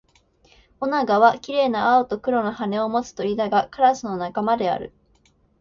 [0.79, 4.93] オナガは綺麗な青と黒の羽を持つ鳥だが、カラスの仲間である